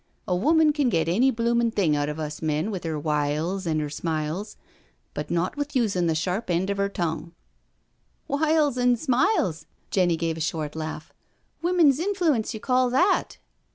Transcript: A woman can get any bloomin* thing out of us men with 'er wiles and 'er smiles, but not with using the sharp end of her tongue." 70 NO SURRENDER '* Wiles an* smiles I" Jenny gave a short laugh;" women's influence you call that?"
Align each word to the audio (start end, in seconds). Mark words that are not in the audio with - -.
A 0.27 0.35
woman 0.35 0.73
can 0.73 0.89
get 0.89 1.07
any 1.07 1.29
bloomin* 1.29 1.69
thing 1.69 1.95
out 1.95 2.09
of 2.09 2.19
us 2.19 2.41
men 2.41 2.71
with 2.71 2.87
'er 2.87 2.97
wiles 2.97 3.67
and 3.67 3.79
'er 3.79 3.89
smiles, 3.91 4.57
but 5.13 5.29
not 5.29 5.55
with 5.57 5.75
using 5.75 6.07
the 6.07 6.15
sharp 6.15 6.49
end 6.49 6.71
of 6.71 6.77
her 6.77 6.89
tongue." 6.89 7.19
70 7.21 7.27
NO 7.27 7.29
SURRENDER 8.39 8.53
'* 8.53 8.55
Wiles 8.55 8.77
an* 8.79 8.95
smiles 8.97 9.63
I" 9.63 9.67
Jenny 9.91 10.17
gave 10.17 10.37
a 10.37 10.41
short 10.41 10.75
laugh;" 10.75 11.13
women's 11.61 11.99
influence 11.99 12.51
you 12.51 12.59
call 12.59 12.89
that?" 12.89 13.37